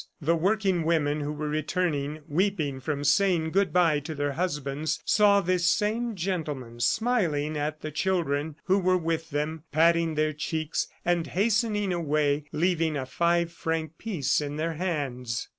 The 0.19 0.35
working 0.35 0.81
women 0.83 1.19
who 1.21 1.31
were 1.31 1.47
returning 1.47 2.21
weeping 2.27 2.79
from 2.79 3.03
saying 3.03 3.51
good 3.51 3.71
bye 3.71 3.99
to 3.99 4.15
their 4.15 4.31
husbands 4.31 4.99
saw 5.05 5.41
this 5.41 5.67
same 5.67 6.15
gentleman 6.15 6.79
smiling 6.79 7.55
at 7.55 7.81
the 7.81 7.91
children 7.91 8.55
who 8.63 8.79
were 8.79 8.97
with 8.97 9.29
them, 9.29 9.61
patting 9.71 10.15
their 10.15 10.33
cheeks 10.33 10.87
and 11.05 11.27
hastening 11.27 11.93
away, 11.93 12.45
leaving 12.51 12.97
a 12.97 13.05
five 13.05 13.51
franc 13.51 13.99
piece 13.99 14.41
in 14.41 14.55
their 14.55 14.73
hands. 14.73 15.49